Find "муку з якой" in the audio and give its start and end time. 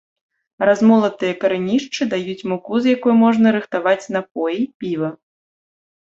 2.53-3.13